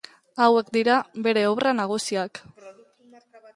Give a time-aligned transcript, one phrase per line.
[0.45, 0.95] Hauek dira
[1.27, 2.43] bere obra nagusiak.